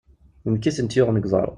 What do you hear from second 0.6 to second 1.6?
i tent-yuɣen g uḍaṛ.